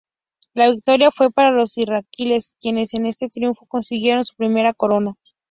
[0.55, 5.13] La victoria fue para los iraquíes quienes con este triunfo consiguieron su primera corona.